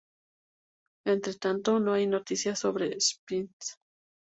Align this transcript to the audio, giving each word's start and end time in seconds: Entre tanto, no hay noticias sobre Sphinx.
Entre 1.05 1.35
tanto, 1.35 1.79
no 1.79 1.93
hay 1.93 2.07
noticias 2.07 2.57
sobre 2.57 2.99
Sphinx. 2.99 3.77